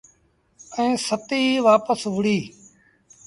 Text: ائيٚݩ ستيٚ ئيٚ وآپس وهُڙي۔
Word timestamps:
ائيٚݩ 0.77 1.01
ستيٚ 1.07 1.45
ئيٚ 1.51 1.63
وآپس 1.65 1.99
وهُڙي۔ 2.07 2.39